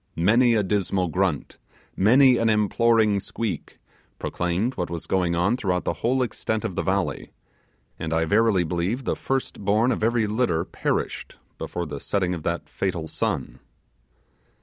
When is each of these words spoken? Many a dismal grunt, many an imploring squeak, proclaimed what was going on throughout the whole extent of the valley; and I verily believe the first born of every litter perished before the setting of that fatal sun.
Many 0.17 0.55
a 0.55 0.63
dismal 0.63 1.09
grunt, 1.09 1.59
many 1.95 2.37
an 2.37 2.49
imploring 2.49 3.19
squeak, 3.19 3.77
proclaimed 4.17 4.73
what 4.73 4.89
was 4.89 5.05
going 5.05 5.35
on 5.35 5.55
throughout 5.57 5.83
the 5.83 5.93
whole 6.01 6.23
extent 6.23 6.65
of 6.65 6.73
the 6.73 6.81
valley; 6.81 7.29
and 7.99 8.11
I 8.11 8.25
verily 8.25 8.63
believe 8.63 9.03
the 9.03 9.15
first 9.15 9.63
born 9.63 9.91
of 9.91 10.03
every 10.03 10.25
litter 10.25 10.65
perished 10.65 11.35
before 11.59 11.85
the 11.85 11.99
setting 11.99 12.33
of 12.33 12.41
that 12.41 12.67
fatal 12.67 13.07
sun. 13.07 13.59